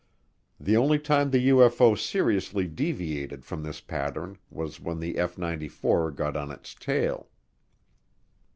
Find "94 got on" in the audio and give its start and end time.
5.37-6.49